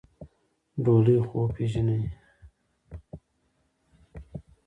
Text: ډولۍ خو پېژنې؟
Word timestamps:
ډولۍ 0.83 1.17
خو 1.27 1.37
پېژنې؟ 1.53 1.99